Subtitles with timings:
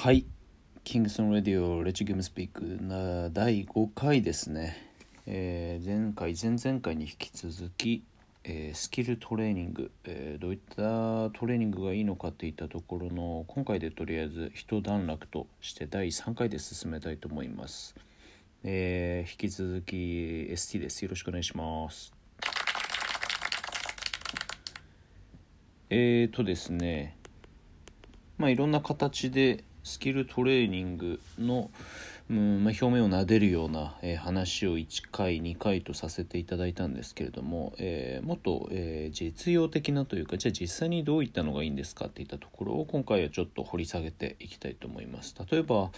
[0.00, 0.26] はい。
[0.84, 4.76] キングソン・レディオレチ・ゲームスピークな第5回ですね、
[5.26, 8.04] えー、前回前々回に引き続き、
[8.44, 17.96] えー、スキルトレーニング、えー、どういったトレーニングがいいのかっていったところの今回でとりあえず一段落として第3回で進めたいと思います、
[18.62, 21.02] えー、引き続き ST です。
[21.02, 22.14] よろしくお願いします。
[25.90, 27.16] えーとですね。
[28.36, 31.70] まあいろんな形でスキルトレーニングの、
[32.30, 45.34] うんまあ、表面を撫でるような、えー、話を1回2回とさせていただいたんですけれども、えー、もっと、えー、実用的なというかじゃあ実際にどういったのがいいんですかっていったところを今回はちょっと掘り下げていきたいと思います。
[45.50, 45.90] 例えば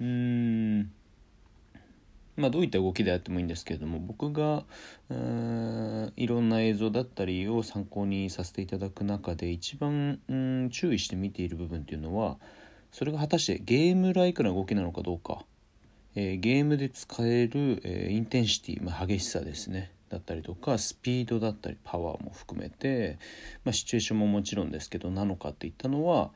[0.00, 0.90] うん
[2.36, 4.64] まあ、どういった動きであってもいいんですけれども僕が
[5.08, 12.36] うんいろんな映像だったりを参考にさせていただく中で一番うん注意して見ている部分っていうのは
[12.92, 15.44] それが果たして game-like な動きなのかどうか、
[16.14, 23.18] えー、ゲームで使える、えー、 intensity、まあ、激しさですねだったりとかスピードだったりパワーも含めて、
[23.64, 26.30] まあ、シチュエーションももちろんですけどなのかっていったのは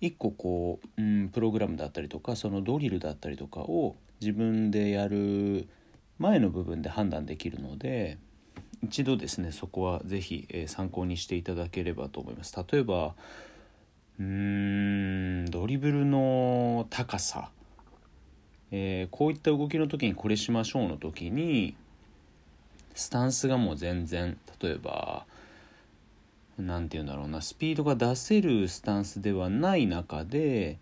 [0.00, 5.68] 一個こう、うん、プログラムだったりとかそのドリルだったりとかを自分でやる
[6.18, 8.18] 前の部分で判断できるので
[8.82, 12.54] 一度ですねそこは是非、えー、参考にしていただければと思います。
[12.70, 13.14] 例えば
[14.18, 17.50] うんドリブルの高さ、
[18.70, 21.76] えー、こういった動きの時にこれしましょうの時に
[22.94, 25.26] スタンスがもう全然例えば
[26.58, 30.78] 何て言うんだろうなスピードが出せるスタンスではない中で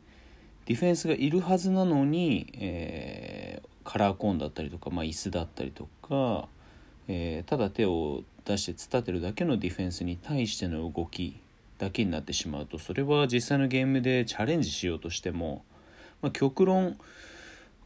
[0.67, 6.47] ディフェンスがいるはずなのに、えー、カラーコーンだったりとか、まあ、椅子だったりとか、
[7.09, 11.41] えー、ただ手を出して突っ立てるだけのディフェンスに対しての動き
[11.79, 15.65] だけになってしまうとそれは実際のゲームでチャレンジしようとしても、
[16.23, 16.97] まあ、極論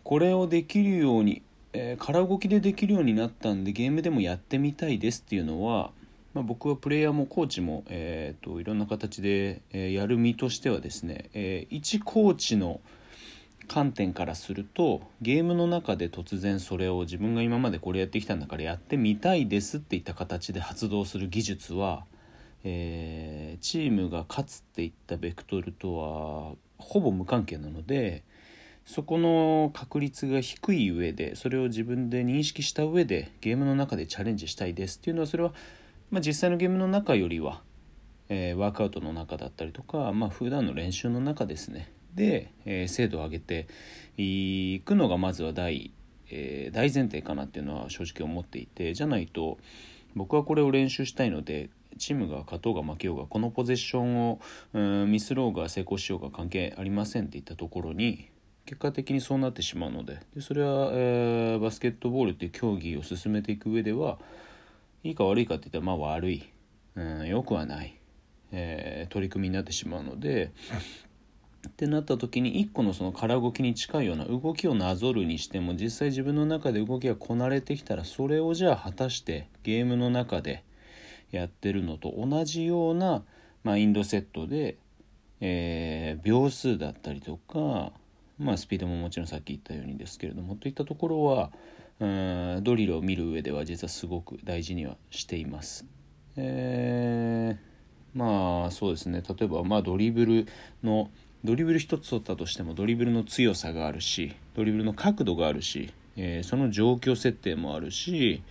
[0.05, 5.91] これをできるように、えー、空動きでできるようになったんでゲームでもやってみたいですっていうのは、
[6.35, 12.81] まあ、僕はプレイヤーもコーチも、えーと、いろんな形で、えー、やる身としてはですね、えー、一コーチの
[13.69, 22.05] 観点からするとゲームの中で突然それを自分が今までこれやってきたんだからやってみたいですっていった形で発動する技術は
[22.65, 28.25] えー、チームが勝つっていったベクトルとはほぼ無関係なので
[28.85, 35.53] そこの確率が低い上でそれを自分で認識した上でゲームの中でチャレンジしたいですっていうのはそれは、
[36.11, 37.61] まあ、実際のゲームの中よりは、
[38.31, 41.93] えー、ワークアウトの中だったりとか、まあ普段の練習の中ですね。
[42.15, 43.69] で、えー、精度を上げて
[44.17, 45.93] いくのがまずは大,、
[46.31, 49.59] えー、大前提かなっていうのは正直思っていてじゃないと
[50.17, 54.41] 僕はこれを練習したいのでチームが勝とうが負けようがこのポゼッションを
[55.07, 58.31] ミスろうが成功しようが関係ありませんっていったところに
[58.65, 64.19] 結果的にそうなってしまうのででそれは、えー、バスケットボールっていう競技を進めていく上では
[65.03, 66.53] いいか悪いかっていったらまあ悪い、
[66.95, 67.99] うん、よくはない、
[68.53, 70.53] えー、取り組みになってしまうので
[71.67, 80.65] ってなった時に一個のその空動きに近いような動きをなぞるにしても実際自分の中で動きがこなれてきたらそれをじゃあ果たしてゲームの中で
[81.31, 83.23] やってるのと同じような、
[83.65, 84.77] まあ、インドセットで、
[85.41, 87.93] えー、秒数だったりとか、
[88.39, 91.51] まあ、スピードももちろんさっき言ったようにですけれどもといったところは
[92.01, 95.85] うんドリルを見る上では実はすごく大事にはしています。
[96.37, 100.47] えー、まあそうですね例えばまあドリブル
[100.85, 101.11] の
[101.45, 108.43] ドリブル一つ取ったとしてもドリブルの強さがあるしドリブルの角度があるし、えー、その状況設定もあるし、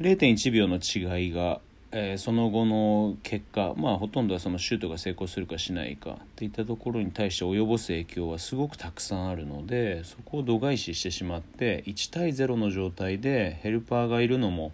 [0.00, 1.60] 0.1秒の違いが、
[1.92, 14.72] えー、その後の結果、まあ、ほとんどはそのシュートが成功するかしないかっていったところに対して及ぼす影響はすごくたくさんあるのでそこを度外視してしまって1対0の状態でヘルパーがいるのも、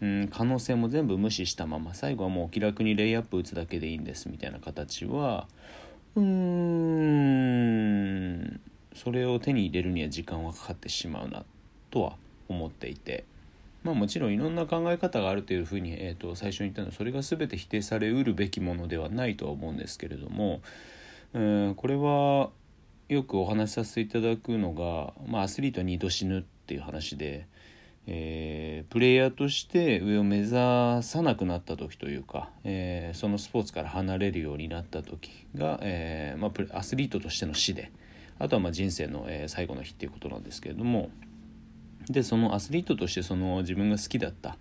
[0.00, 5.46] うん、可能性も全部無視したまま最後はもう気楽にレイアップ打つだけでいいんですみたいな形は
[6.16, 8.60] うーん
[8.94, 11.44] それを手に入れるには時間はかかってしまうな
[11.90, 12.16] とは
[12.48, 13.24] 思っていて。
[13.84, 20.62] まあもちろんいろんな考え方があるというふうに、えー、と最初に言ったのはそれが全て否定されうるべきものではないとは思うんですけれども、
[21.34, 22.50] うん、これは
[23.08, 27.46] よくお話しさせていただくのが、まあ、アスリートは2度死ぬっていう話で、
[28.06, 37.92] えー、プレイヤーとして上を目指さなくなった時というか、えー、そのスポーツから離れるようになった時が、えーまあ、アスリートとしての死で
[38.38, 41.10] あとはまあ人生の、え、最後の日っていうことなんですけれども。
[42.10, 44.56] でそのアスリートとしてその自分が好きだった、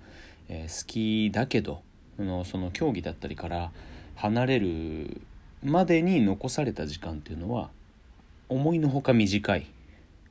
[0.50, 1.82] えー、好きだけど
[2.20, 3.72] のその競技だったりから
[4.16, 5.22] 離れる
[5.64, 7.70] までに残された時間っていうのは
[8.50, 9.66] 思いのほか短い。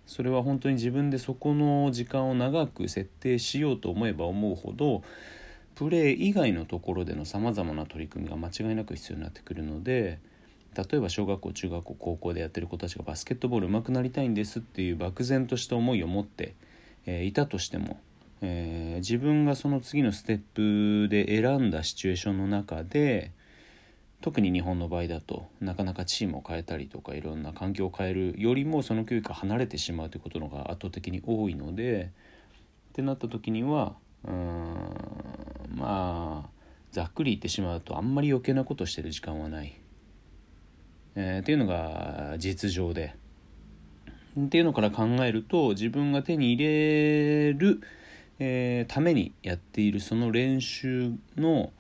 [0.07, 5.03] それは本当に自分でそこの時間を長く設定しようと思えば思うほど
[5.77, 10.19] プレー以外のところでのさまざまな取り組みが間違いなく必要になってくるので
[10.75, 16.55] 例えば小学校中学校高校でやってる子たちがバスケットボール上手くなりたいんですっていう漠然とした思いを持って、
[17.07, 18.01] えー、いたとしても、
[18.41, 23.33] えー、自分がその次のステップで選んだシチュエーションの中で
[24.21, 32.11] 特に日本の場合だとなかなかチームを変えたりとかいろんな環境を変えるよりもその教育が離れてしまうということのが圧倒的に多いので
[32.91, 34.35] ってなった時にはうん
[35.75, 36.51] まあ
[36.93, 39.77] ざっくり言ってしまうとあんまり余計なことしてる時間はない、
[41.17, 43.17] えー、っていうのが実情で
[44.41, 47.81] っていうのから考えると自分が手に入れる、
[48.39, 51.71] えー、ためにやっているその練習の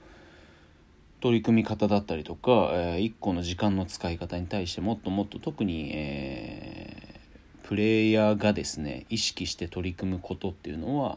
[1.21, 11.17] 取り組み方だったりとか、えー、1個の時間の使い方に対してもっともっと特に、えー、プレイヤーがですね意識して取り組むことっていうのは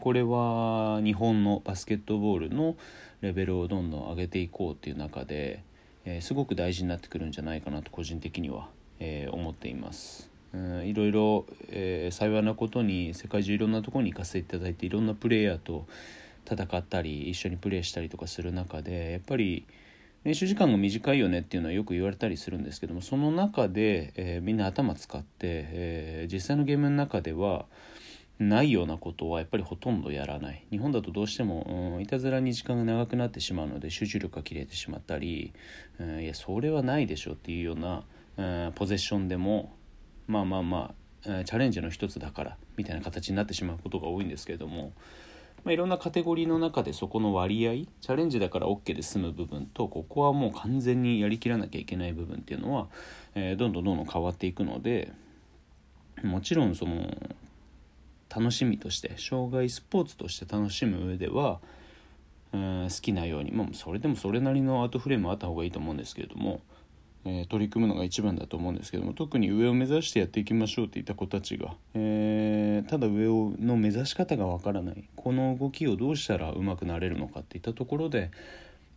[0.00, 2.76] これは日本のバスケットボールの
[3.22, 5.62] レベルをどんどん上げていこうっていう中で、
[6.04, 8.68] えー、すごく大事になってくるんじゃないかなと個人的には、
[9.00, 10.35] えー、思っています。
[10.84, 15.86] いろいろ、え、幸いなことに世界中いろんなところに行かせていただいていろんなプレイヤーと
[16.46, 19.66] 戦ったり一緒にプレーしたりとかする中でやっぱり
[20.24, 27.66] 練習時間が短いよねっていうのはよく言われたりするんですけどもその中で、えー、みんな頭使って、えー、実際のゲームの中では
[28.38, 30.66] ないようなことはやっぱりほとんどやらない。
[30.70, 35.52] 日本だとどうしても、うん、いたずらに時間が長くなってしまうので集中力が切れてしまったり、
[35.98, 38.02] うん、いやそれはないでしょっていうような、
[38.36, 39.72] うん、ポゼッションでも
[40.26, 40.94] まあまあま
[41.24, 44.92] あチャレンジの一つだからみたいな形になってしまうことが多いんですけれども
[45.66, 52.86] まあ、いろんなカテゴリーの中でそこの割合チャレンジだから OK で済む部分とここはもう完全にやりきらなきゃいけない部分っていうのは、
[53.34, 55.12] えー、どんどんどんどん変わっていくので
[56.22, 57.08] もちろんその
[58.28, 61.58] 楽しみとして障害スポーツとして楽しむ上では、
[62.52, 66.60] え、好きなように、まあ、それでもそれなりのアートフレームあった方がいいと思うんですけれども
[67.28, 78.30] えー、取り組むのが一番だと思うんですけども特に上を目指してやっていきましょうって言った子たちが、えー、ただ上をの目指し方がわからないこの動きをどうしたらうまくなれるのかっていったところで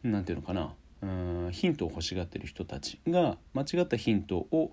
[0.04, 4.72] 何て言うのかなうんヒントを欲しがってる人たちが間違ったヒントを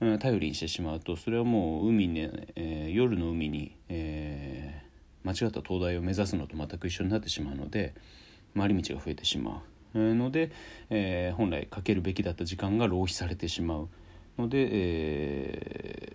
[0.00, 2.20] 頼りにしてしまうとそれはもう海に、
[2.56, 4.82] えー、夜の海に、え、
[5.24, 7.94] 間違った灯台を目指すのと全く一緒になってしまうので
[8.56, 9.73] 回り道が増えてしまう。
[9.94, 10.50] ので、
[10.90, 13.88] えー、本来かけるべきだった時間が浪費されてしまう。
[14.38, 16.14] ので、えー、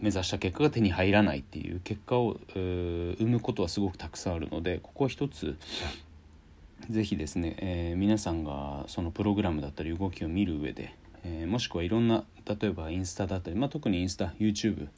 [0.00, 5.56] 目指した結果が手に入らないっていう結果を、えー、生むことはすごくたくさんあるのでここは一つ
[6.88, 10.94] 是非ですね、えー、皆さんがそのプログラムだったり動きを見る上で、
[11.24, 14.88] えー、もしくはいろんな例えばインスタだったり、まあ、特にインスタ YouTube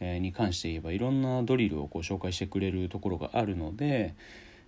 [0.00, 4.14] に関して言えばいろんなドリルをこう紹介してくれるところがあるので、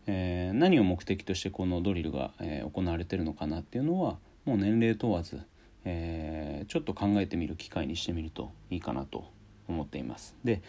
[0.06, 5.41] えー、何を目的としてこのドリルが、えー、行われてるのかなっていうのはもう年齢問わず、
[5.85, 9.25] えー、ちょっと考えてみる機会にしてみるといいかなと
[9.69, 10.37] 思っています。
[10.44, 10.62] で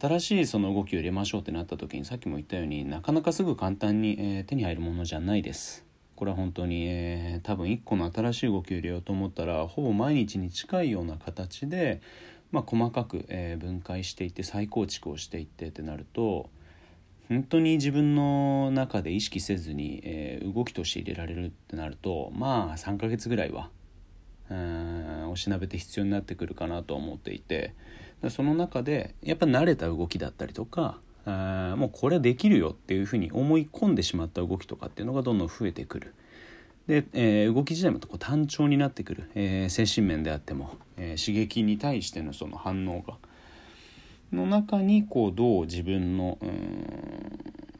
[0.00, 5.86] 新しいその動きを入れましょうってなった時にさっきも言ったようになかなかすぐ簡単に、え手に入るものじゃないです。
[6.14, 12.02] これは本当に、え、多分1個の新しい動きを入れようと思ったらほぼ毎日に近いような形で、
[12.50, 16.50] まあ、細かく、え、分解していって再構築をしていってってなると
[17.28, 23.70] 本当に自分の中で意識せずに、えー、動きとして入れられるってなるとまあ3ヶ月ぐらいは
[24.50, 27.74] うんおしなべて必要になってくるかなと思っていて
[28.30, 36.14] その中でやっぱ慣れた動きだったりとかあもうこれできるよっていうふうに思い込んでしまった動きとかっていうのがどんどん増えてくる。
[36.86, 43.18] で、えー、動き自体もこう単調になってくる、えー、精神面であっても、えー、刺激に対してのその反応が
[44.32, 46.38] の中にこうどう自分の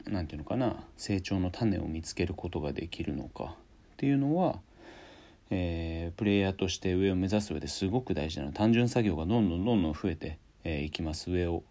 [0.07, 3.47] 何て言うのかな成長の種を見つけることができるのかっ
[3.97, 4.59] ていうのは、
[5.51, 10.31] えー、プレイヤーとして上を目指す上ですごく大事な単純作業がどんどんどんどん増えてい、
[10.63, 11.31] えー、きます。
[11.31, 11.63] 上を、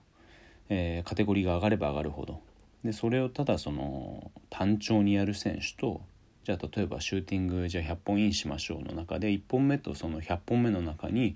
[0.69, 2.41] えー、カテゴリーが上がれば上がるほど。
[2.85, 6.01] でそれをただその単調にやる選手と
[6.45, 11.35] じゃあ例えばシューティングじゃあ100本インしましょうの中で1本目とその100本目の中に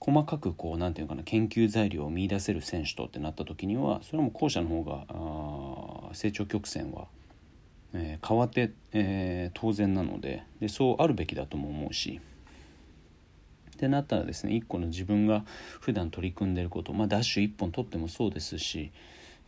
[0.00, 7.06] 細かくこう何て言うかな研究材料を見いだせる選手とってなった時にはそれもう後者の方があ成長曲線は、
[7.92, 12.20] えー、変わって、えー、当然なのででそうあるべきだとも思うし。
[13.76, 15.44] ってなったらですね一個の自分が
[15.80, 18.90] 普段取り組んでること、まあ、ダッシュ1本取ってもそうですし、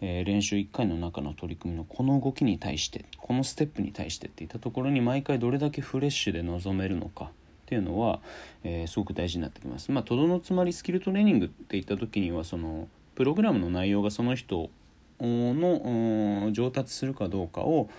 [0.02, 7.31] えー、練習1回の中の取り組みのこの動きに対してこのステップに対してっていったところに毎回どれだけフレッシュで臨めるのか
[7.68, 8.20] っていうのは、
[8.64, 9.92] えー、すごく大事になってきます。
[9.92, 14.70] まあ、とどのつまりスキルトレーニングって言った時にはそのプログラムの内容がその人
[15.20, 17.90] の上達するかどうかを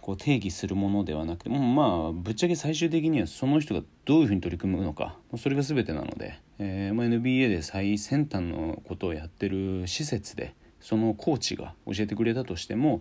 [0.00, 13.00] こう定義するものではなくてもまあぶっちゃけ最終的にはその人がどういうふうに取り組むのかそれが全てなので、えーまあ、NBA で最先端のことをやってる施設でそのコーチが教えてくれたとしても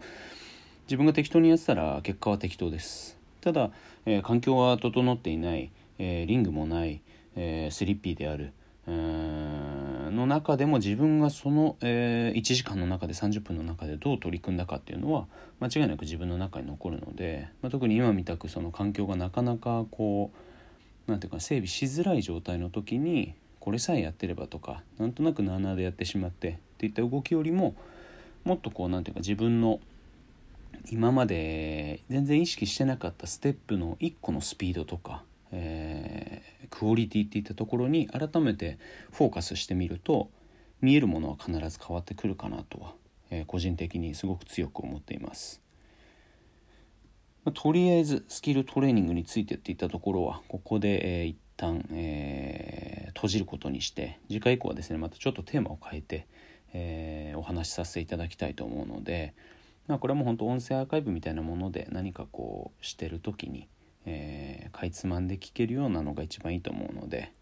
[0.84, 3.72] 自分が適当にやってたら結果は適当ですただ、
[4.06, 7.01] えー、環境は整っていない、えー、リングもない、
[7.36, 8.54] えー、スリッピーである
[8.88, 15.27] の中でも自分がその、えー、1時間の中で30分の中でどう取り組んだかっていうのは
[15.60, 27.75] 間違いなく自分の中に残るので、まあ、特に今みたくその環境がなかなかこう何ていうか整備しづらい状態の時にこれさえやってればとかなんとなくなあなあでやってしまってっていった動きよりも
[28.46, 29.82] もっとこう何ていうか自分の
[30.89, 38.77] 今まで全然意識してなかったステップの1個のスピードとか、えー、クオリティっていったところに改めて
[39.12, 40.30] フォーカスしてみると
[40.82, 42.94] 見えるものは必ず変わってくるかなとは、
[43.30, 45.62] えー、個人的にすごく強く思っています。
[47.46, 56.27] まとりあえずスキルトレーニングについてっていったところはここで、えー、一旦、えー、閉じることにして次回以降はですねまたちょっとテーマを変えて、
[56.74, 59.34] えー、お話しさせていただきたいと思うので、
[59.88, 63.70] まあ、これはもう本当音声アーカイブみたいなもので何かこうしてる時に、
[64.10, 67.34] えー、かいつまんで聴けるようなのが一番いいと思うので、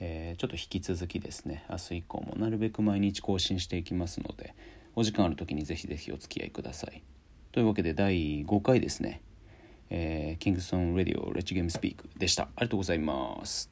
[0.00, 4.54] えー、ちょっと引き続きですね明日以降もなるべく毎日更新していきますので
[4.96, 7.02] お時間ある時にぜひぜひお付き合いください。
[7.52, 9.22] というわけで第5回ですね、
[9.88, 12.44] えー、キングソン・レディオ・レッチ・ゲーム・スピークでした。
[12.44, 13.69] ありがとうございます。